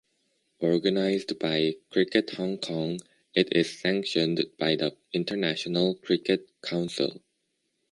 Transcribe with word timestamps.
Organised 0.63 1.37
by 1.37 1.75
Cricket 1.91 2.31
Hong 2.31 2.57
Kong, 2.57 3.01
it 3.35 3.53
is 3.55 3.77
sanctioned 3.79 4.43
by 4.57 4.75
the 4.75 4.97
International 5.13 5.93
Cricket 5.93 6.49
Council. 6.63 7.21